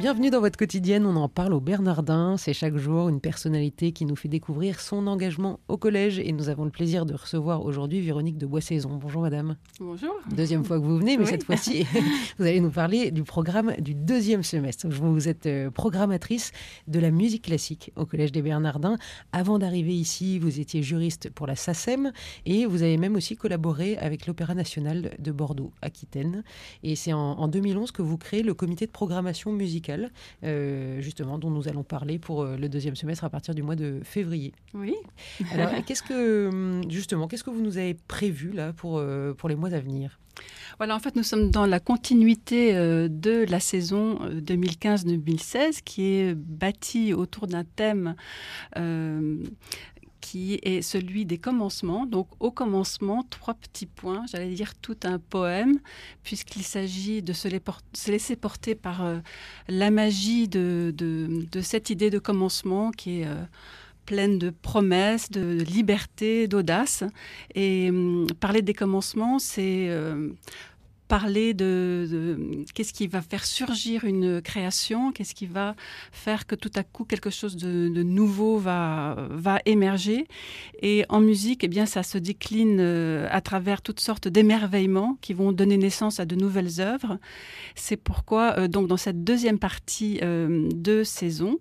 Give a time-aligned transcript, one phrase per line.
[0.00, 2.38] Bienvenue dans votre quotidienne, on en parle au Bernardin.
[2.38, 6.48] C'est chaque jour une personnalité qui nous fait découvrir son engagement au collège et nous
[6.48, 8.96] avons le plaisir de recevoir aujourd'hui Véronique de Boissaison.
[8.96, 9.56] Bonjour madame.
[9.78, 10.14] Bonjour.
[10.34, 11.84] Deuxième fois que vous venez, mais cette fois-ci,
[12.38, 14.88] vous allez nous parler du programme du deuxième semestre.
[14.88, 16.52] Vous êtes euh, programmatrice
[16.88, 18.96] de la musique classique au collège des Bernardins.
[19.32, 22.10] Avant d'arriver ici, vous étiez juriste pour la SACEM
[22.46, 26.42] et vous avez même aussi collaboré avec l'Opéra national de Bordeaux-Aquitaine.
[26.84, 29.89] Et c'est en, en 2011 que vous créez le comité de programmation musicale
[30.44, 33.76] euh, justement, dont nous allons parler pour euh, le deuxième semestre à partir du mois
[33.76, 34.52] de février.
[34.74, 34.94] Oui.
[35.52, 39.48] Alors, qu'est-ce que, hum, justement, qu'est-ce que vous nous avez prévu là pour, euh, pour
[39.48, 40.18] les mois à venir?
[40.78, 47.12] Voilà, en fait, nous sommes dans la continuité de la saison 2015-2016 qui est bâtie
[47.12, 48.14] autour d'un thème
[50.30, 52.06] qui est celui des commencements.
[52.06, 55.80] Donc au commencement, trois petits points, j'allais dire tout un poème,
[56.22, 57.48] puisqu'il s'agit de se,
[58.08, 59.18] laisser porter par euh,
[59.66, 60.94] la magie de,
[61.62, 63.26] cette idée de commencement qui est...
[63.26, 63.44] Euh,
[64.06, 67.04] pleine de promesses, de liberté, d'audace.
[67.54, 70.30] Et hum, parler des commencements, c'est euh,
[71.10, 75.74] parler de, qu'est-ce qui va faire surgir une création, qu'est-ce qui va
[76.12, 80.28] faire que tout à coup quelque chose de, nouveau va, va émerger.
[80.82, 85.34] Et en musique, eh bien, ça se décline euh, à travers toutes sortes d'émerveillements qui
[85.34, 87.18] vont donner naissance à de nouvelles œuvres.
[87.74, 91.58] C'est pourquoi, euh, donc, dans cette deuxième partie euh, de saison,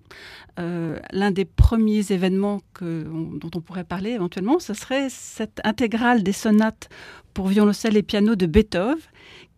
[1.13, 6.89] l'un des premiers événements dont on pourrait parler éventuellement, ce serait cette intégrale des sonates
[7.33, 8.97] pour violoncelle et piano de Beethoven,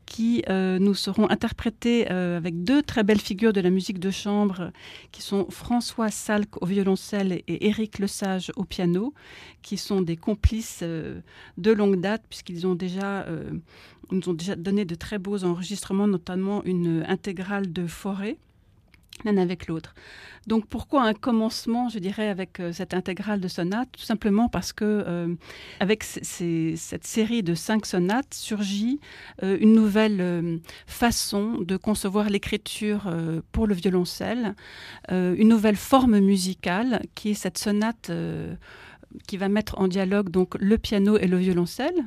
[0.06, 4.12] qui euh, nous seront interprétés euh, avec deux très belles figures de la musique de
[4.12, 4.72] chambre,
[5.14, 9.14] qui sont François Salk au violoncelle et Éric Lesage au piano,
[9.62, 11.22] qui sont des complices euh,
[11.58, 13.26] de longue date, puisqu'ils nous ont déjà
[14.58, 18.38] donné de très beaux enregistrements, notamment une intégrale de Forêt
[19.26, 19.94] l'un avec l'autre.
[20.48, 23.90] Donc pourquoi un commencement, je dirais, avec euh, cette intégrale de sonates?
[23.92, 25.36] Tout simplement parce que euh,
[25.80, 29.00] avec cette série de cinq sonates surgit
[29.44, 33.14] euh, une nouvelle façon de concevoir l'écriture
[33.52, 34.56] pour le violoncelle,
[35.10, 38.12] une nouvelle forme musicale qui est cette sonate
[39.28, 42.06] qui va mettre en dialogue donc le piano et le violoncelle.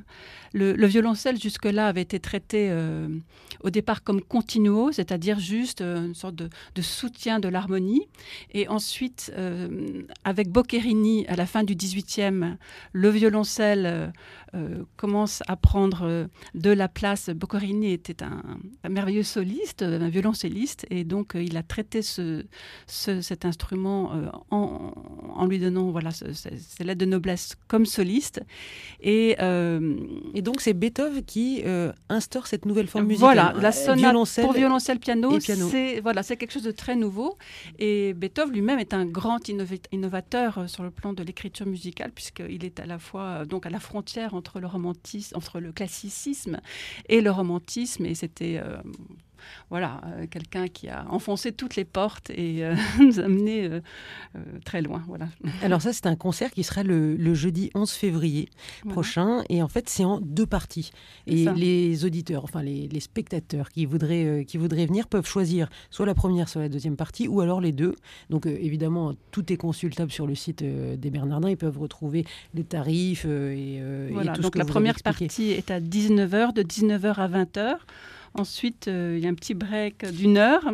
[0.56, 3.09] Le, violoncelle jusque-là avait été traité euh,
[3.65, 6.48] au départ comme continuo, c'est-à-dire juste euh, une sorte de,
[6.81, 8.06] soutien de l'harmonie.
[8.53, 12.56] Et ensuite, euh, avec Boccherini à la fin du XVIIIe,
[12.93, 14.12] le violoncelle
[14.97, 17.28] commence à prendre de la place.
[17.31, 18.41] Boccherini était un,
[18.88, 22.44] merveilleux soliste, un violoncelliste, et donc il a traité ce,
[22.87, 24.12] cet instrument
[24.53, 26.10] en, lui donnant voilà,
[26.94, 28.41] de noblesse comme soliste.
[29.00, 29.97] Et, euh,
[30.34, 33.34] et donc c'est Beethoven qui euh, instaure cette nouvelle forme musicale.
[33.34, 35.69] Voilà, la sonate pour violoncelle, piano, piano.
[35.71, 37.37] c'est voilà, c'est quelque chose de très nouveau.
[37.78, 39.41] Et Beethoven lui-même est un grand
[39.93, 43.71] innovateur euh, sur le plan de l'écriture musicale puisqu'il est à la fois donc à
[43.71, 46.61] la frontière entre le romantisme, entre le classicisme
[47.09, 48.06] et le romantisme.
[48.06, 48.61] Et c'était
[49.71, 53.81] voilà, euh, quelqu'un qui a enfoncé toutes les portes et euh, nous a amené euh,
[54.65, 55.03] très loin.
[55.06, 55.28] Voilà.
[55.62, 58.49] Alors ça, c'est un concert qui sera le, jeudi 11 février
[58.89, 60.93] prochain et en fait, c'est en deux parties.
[61.27, 66.15] Et les auditeurs, enfin les, spectateurs qui voudraient, qui voudraient venir peuvent choisir soit la
[66.15, 67.94] première, soit la deuxième partie ou alors les deux.
[68.31, 71.50] Donc évidemment, tout est consultable sur le site des Bernardins.
[71.50, 72.25] Ils peuvent retrouver
[72.55, 76.53] les tarifs et, voilà, tout donc ce que la vous première partie est à 19h,
[76.55, 77.77] de 19h à 20h.
[78.34, 80.65] Ensuite, euh, il y a un petit break d'une heure.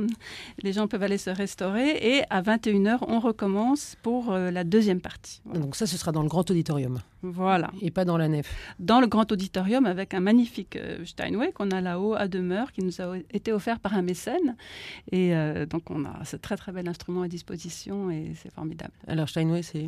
[0.62, 1.90] Les gens peuvent aller se restaurer.
[2.00, 5.42] Et à 21h, on recommence pour euh, la deuxième partie.
[5.44, 7.00] Donc ça, ce sera dans le grand auditorium.
[7.22, 7.70] Voilà.
[7.80, 8.74] Et pas dans la nef.
[8.78, 12.82] Dans le grand auditorium avec un magnifique euh, Steinway qu'on a là-haut à demeure qui
[12.82, 14.56] nous a été offert par un mécène.
[15.12, 15.32] Et
[15.68, 18.92] donc on a ce très très bel instrument à disposition et c'est formidable.
[19.06, 19.86] Alors Steinway, c'est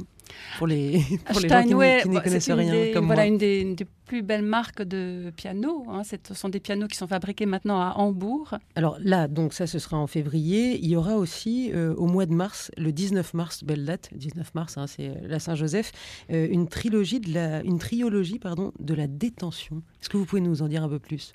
[0.58, 3.32] pour les, pour les gens qui, ne connaissent rien comme voilà, moi.
[3.32, 5.87] une des, une des plus belles marques de pianos.
[5.88, 6.02] Hein.
[6.05, 8.58] Ce sont des pianos qui sont fabriqués maintenant à Hambourg.
[8.75, 10.79] Alors là, donc ça, ce sera en février.
[10.82, 14.55] Il y aura aussi euh, au mois de mars, le 19 mars, belle date, 19
[14.55, 15.93] mars, hein, c'est la Saint-Joseph,
[16.31, 19.82] euh, une trilogie une triologie pardon, de la détention.
[20.00, 21.32] Est-ce que vous pouvez nous en dire un peu plus?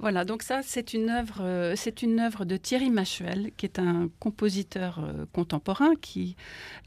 [0.00, 3.78] Voilà, donc ça, c'est une œuvre, euh, c'est une œuvre de Thierry Machuel, qui est
[3.78, 6.36] un compositeur euh, contemporain, qui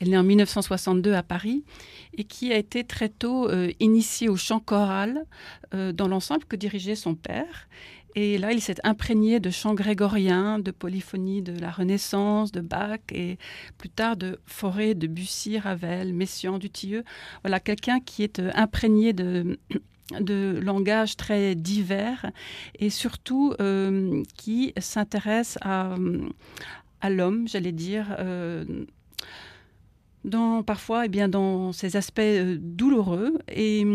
[0.02, 1.64] est né en 1962 à Paris
[2.18, 5.26] et qui a été très tôt euh, initié au chant choral
[5.72, 7.68] dans l'ensemble que dirigeait son père.
[8.16, 13.00] Et là, il s'est imprégné de chants grégoriens, de polyphonie de la Renaissance, de Bach
[13.12, 13.38] et
[13.78, 17.04] plus tard de Forêt, de Bussy, Ravel, Messiaen, Dutilleux.
[17.44, 19.58] Voilà, quelqu'un qui est euh, imprégné de
[20.20, 22.30] de langage très divers
[22.78, 25.96] et surtout euh, qui s'intéresse à,
[27.10, 28.66] l'homme, j'allais dire, euh,
[30.24, 32.22] dans, parfois eh bien, dans ses aspects
[32.60, 33.40] douloureux.
[33.48, 33.86] Et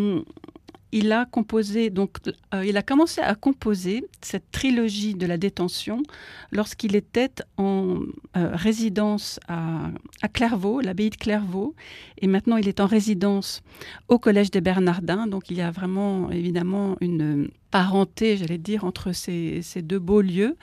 [0.93, 2.19] il a composé, donc,
[2.55, 6.03] euh, il a commencé à composer cette trilogie de la détention
[6.51, 8.01] lorsqu'il était en
[8.37, 9.91] euh, résidence à,
[10.33, 11.75] Clairvaux, l'abbaye de Clairvaux,
[12.21, 13.63] et maintenant il est en résidence
[14.09, 15.27] au Collège des Bernardins.
[15.27, 20.23] Donc il y a vraiment évidemment une parenté, j'allais dire, entre ces, ces deux beaux
[20.23, 20.57] lieux.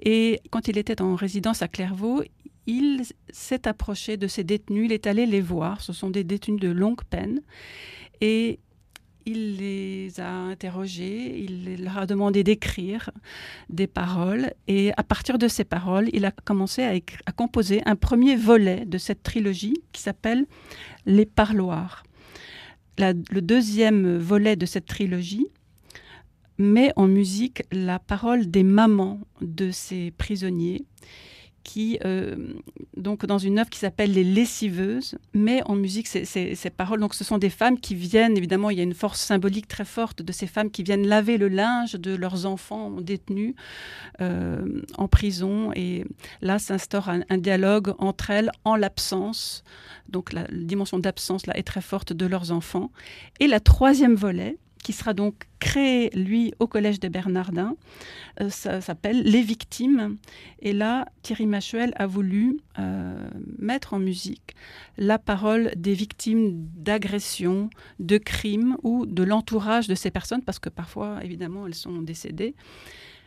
[0.00, 2.22] Et quand il était en résidence à Clairvaux,
[2.66, 5.80] il s'est approché de ces détenus, il est allé les voir.
[5.80, 7.40] Ce sont des détenus de longue peine.
[8.20, 8.58] Et
[9.28, 13.10] il les a interrogés, il leur a demandé d'écrire
[13.68, 18.36] des paroles et à partir de ces paroles, il a commencé à, composer un premier
[18.36, 20.46] volet de cette trilogie qui s'appelle
[21.04, 22.04] Les parloirs.
[22.98, 25.46] le deuxième volet de cette trilogie
[26.56, 30.84] met en musique la parole des mamans de ces prisonniers
[31.68, 32.34] qui, euh,
[32.96, 36.98] donc dans une œuvre qui s'appelle Les Lessiveuses, met en musique ces, paroles.
[36.98, 39.84] Donc ce sont des femmes qui viennent, évidemment, il y a une force symbolique très
[39.84, 43.54] forte de ces femmes qui viennent laver le linge de leurs enfants détenus
[44.22, 45.70] euh, en prison.
[45.76, 46.06] Et
[46.40, 49.62] là s'instaure un, dialogue entre elles en l'absence.
[50.08, 52.90] Donc la dimension d'absence là est très forte de leurs enfants.
[53.40, 54.56] Et la troisième volet,
[54.88, 57.76] qui sera donc créé, lui, au Collège des Bernardins.
[58.40, 60.16] Euh, ça s'appelle Les Victimes.
[60.60, 64.54] Et là, Thierry Machuel a voulu euh, mettre en musique
[64.96, 67.68] la parole des victimes d'agressions,
[67.98, 72.54] de crimes ou de l'entourage de ces personnes, parce que parfois, évidemment, elles sont décédées.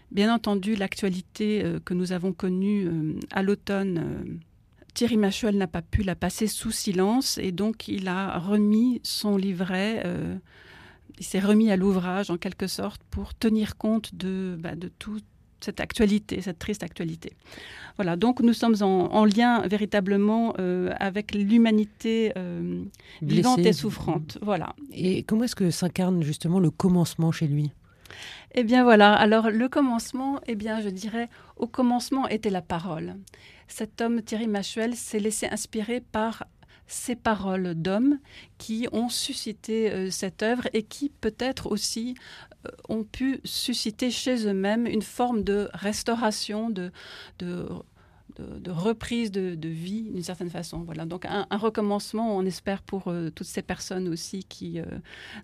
[0.10, 2.90] Bien entendu, l'actualité euh, que nous avons connue
[3.30, 4.40] à l'automne
[4.96, 9.38] Thierry Machuel n'a pas pu la passer sous silence et donc il a remis son
[9.38, 10.04] livret
[11.20, 15.26] il s'est remis à l'ouvrage en quelque sorte pour tenir compte de, bah, de toute
[15.64, 17.34] cette actualité, cette triste actualité.
[17.98, 22.84] Voilà, donc nous sommes en, lien véritablement euh, avec l'humanité euh,
[23.22, 24.38] vivante et souffrante.
[24.42, 24.76] Voilà.
[24.92, 27.72] Et comment est-ce que s'incarne justement le commencement chez lui?
[28.54, 33.16] Eh bien voilà, alors le commencement, eh bien je dirais, au commencement était la parole.
[33.68, 36.44] Cet homme, Thierry Machuel, s'est laissé inspirer par
[36.92, 38.20] ces paroles d'hommes
[38.58, 42.16] qui ont suscité euh, cette œuvre et qui peut-être aussi
[42.66, 46.92] euh, ont pu susciter chez eux-mêmes une forme de restauration, de,
[47.40, 47.66] de
[48.38, 50.80] de, reprise de, vie d'une certaine façon.
[50.80, 54.86] Voilà, donc un, recommencement, on espère pour euh, toutes ces personnes aussi qui euh,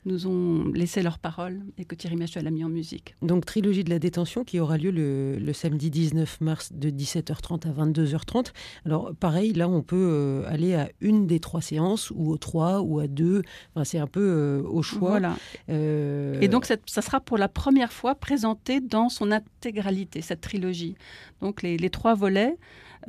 [0.05, 3.15] nous ont laissé leur parole et que Thierry Machuel a mis en musique.
[3.21, 7.85] Donc trilogie de la détention qui aura lieu le, samedi 19 mars de 17h30 à
[7.85, 8.51] 22h30.
[8.85, 12.81] Alors pareil, là on peut euh, aller à une des trois séances ou aux trois
[12.81, 13.41] ou à deux.
[13.73, 15.09] Enfin, c'est un peu au choix.
[15.09, 15.35] Voilà.
[15.67, 20.95] Et donc ça sera pour la première fois présenté dans son intégralité, cette trilogie.
[21.41, 22.57] Donc les, les trois volets.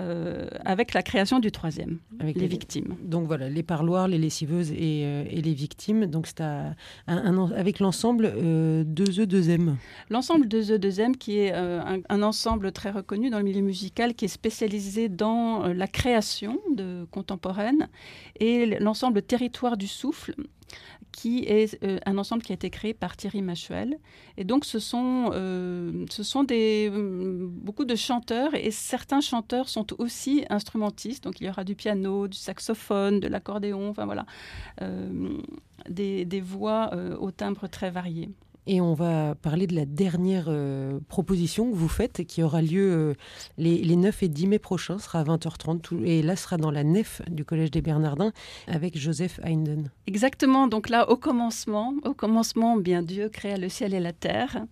[0.01, 2.95] Euh, avec la création du troisième, avec les, victimes.
[3.03, 6.07] Donc voilà, les parloirs, les lessiveuses et, euh, les victimes.
[6.07, 6.75] Donc c'est un,
[7.07, 9.75] avec l'ensemble euh, 2E, 2M.
[10.11, 14.27] L'ensemble 2E, 2M qui est euh, un, ensemble très reconnu dans le milieu musical qui
[14.27, 17.89] est spécialisé dans la création de contemporaine
[18.39, 20.35] et l'ensemble Territoire du souffle
[21.13, 23.99] qui est euh, un ensemble qui a été créé par Thierry Machuel.
[24.37, 29.69] Et donc, ce sont, euh, ce sont des, euh, beaucoup de chanteurs, et certains chanteurs
[29.69, 31.25] sont aussi instrumentistes.
[31.25, 34.27] Donc, il y aura du piano, du saxophone, de l'accordéon, enfin voilà,
[35.89, 38.31] des, des, voix au timbre très varié.
[38.71, 42.93] Et on va parler de la dernière euh, proposition que vous faites, qui aura lieu
[42.93, 43.15] euh,
[43.57, 47.23] les, 9 et 10 mai prochains, sera à 20h30, et là sera dans la nef
[47.31, 48.31] du Collège des Bernardins
[48.67, 49.91] avec Joseph Heinden.
[50.07, 54.67] Exactement, donc là au commencement, au commencement, bien Dieu créa le ciel et la terre.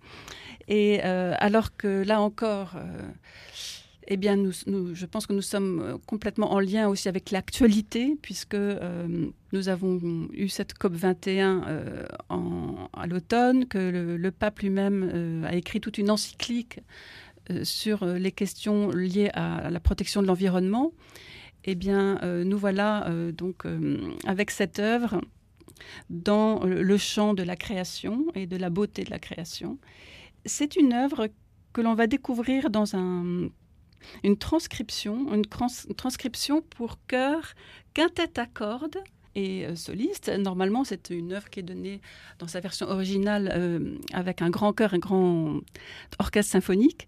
[0.67, 2.75] Et euh, alors que là encore,
[4.09, 4.51] eh bien, nous,
[4.93, 8.57] je pense que nous sommes complètement en lien aussi avec l'actualité, puisque
[9.53, 9.99] nous avons
[10.33, 12.05] eu cette COP 21 euh,
[13.07, 16.79] l'automne, que le, pape lui-même a écrit toute une encyclique
[17.63, 20.91] sur les questions liées à, la protection de l'environnement.
[21.63, 23.63] Eh bien, nous voilà donc
[24.25, 25.21] avec cette œuvre
[26.09, 29.77] dans le champ de la création et de la beauté de la création.
[30.45, 31.29] C'est une œuvre
[31.73, 33.49] que l'on va découvrir dans un
[34.23, 37.53] une transcription, une, transcription pour chœur,
[37.93, 38.99] quintette à cordes
[39.37, 40.29] et soliste.
[40.29, 42.01] Normalement, c'est une œuvre qui est donnée
[42.39, 45.59] dans sa version originale avec un grand chœur, un grand
[46.19, 47.07] orchestre symphonique.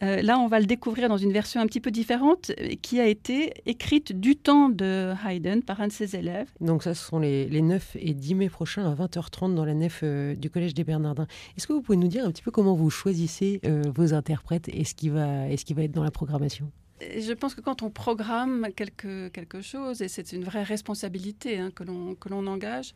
[0.00, 2.52] là, on va le découvrir dans une version un petit peu différente
[2.82, 6.48] qui a été écrite du temps de Haydn par un de ses élèves.
[6.60, 9.74] Donc ça, ce sont les, les 9 et 10 mai prochains à 20h30 dans la
[9.74, 11.26] nef du Collège des Bernardins.
[11.56, 13.60] Est-ce que vous pouvez nous dire un petit peu comment vous choisissez
[13.94, 16.70] vos interprètes et ce qui va être dans la programmation?
[17.00, 21.70] Je pense que quand on programme quelque, quelque chose, et c'est une vraie responsabilité hein,
[21.74, 22.94] que l'on engage,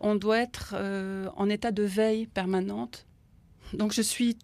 [0.00, 3.06] on doit être euh, en état de veille permanente.
[3.72, 4.36] Donc je suis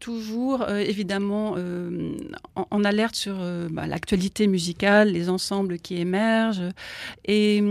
[0.00, 2.16] toujours euh, évidemment euh,
[2.54, 3.38] en, alerte sur
[3.70, 6.72] bah, l'actualité musicale, les ensembles qui émergent.
[7.24, 7.62] Et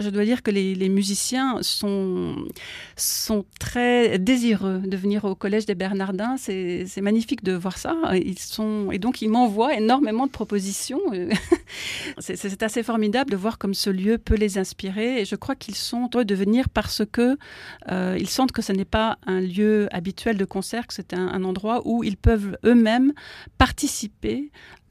[0.00, 2.36] je dois dire que les, musiciens sont,
[2.96, 6.36] sont très désireux de venir au Collège des Bernardins.
[6.36, 7.96] C'est magnifique de voir ça.
[8.14, 11.00] Ils sont, et donc, ils m'envoient énormément de propositions.
[12.20, 15.20] C'est assez formidable de voir comme ce lieu peut les inspirer.
[15.20, 17.36] Et je crois qu'ils sont heureux de venir parce que
[17.90, 21.44] euh, ils sentent que ce n'est pas un lieu habituel de concert, que c'est un,
[21.44, 23.12] endroit où ils peuvent eux-mêmes
[23.58, 24.50] participer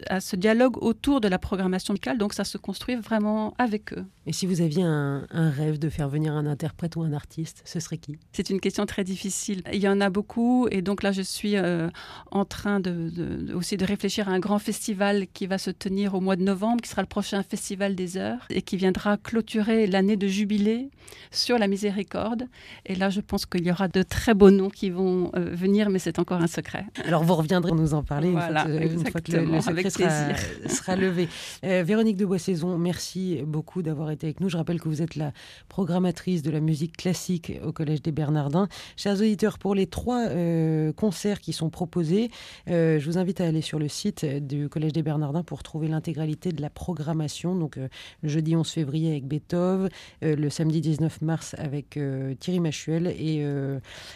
[0.09, 2.17] à ce dialogue autour de la programmation musicale.
[2.17, 4.05] Donc, ça se construit vraiment avec eux.
[4.25, 4.96] Et si vous aviez un,
[5.31, 8.17] rêve de faire venir un interprète ou un artiste, ce serait qui?
[8.31, 9.61] C'est une question très difficile.
[9.73, 10.67] Il y en a beaucoup.
[10.71, 11.89] Et donc là, je suis euh,
[12.31, 16.21] en train de, aussi de réfléchir à un grand festival qui va se tenir au
[16.21, 20.17] mois de novembre, qui sera le prochain Festival des Heures, et qui viendra clôturer l'année
[20.17, 20.89] de jubilé
[21.31, 22.47] sur la miséricorde.
[22.85, 25.89] Et là, je pense qu'il y aura de très beaux noms qui vont euh, venir,
[25.89, 26.85] mais c'est encore un secret.
[27.05, 31.27] Alors, vous reviendrez nous en parler une, fois, que, le, secret sera, sera, levé.
[31.63, 34.49] Euh, Véronique de Boissaison, merci beaucoup d'avoir été avec nous.
[34.49, 35.31] Je rappelle que vous êtes la
[35.69, 38.67] programmatrice de la musique classique au Collège des Bernardins.
[38.95, 42.31] Chers auditeurs, pour les trois euh, concerts qui sont proposés,
[42.67, 46.51] je vous invite à aller sur le site du Collège des Bernardins pour trouver l'intégralité
[46.51, 47.55] de la programmation.
[47.55, 49.89] Donc, le jeudi 11 février avec Beethoven,
[50.21, 51.99] le samedi 19 mars avec
[52.39, 53.45] Thierry Machuel et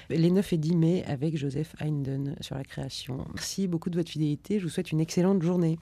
[0.09, 3.25] les 9 et 10 mai avec Joseph Heinden sur la création.
[3.33, 4.59] Merci beaucoup de votre fidélité.
[4.59, 5.79] Je vous souhaite une excellente journée.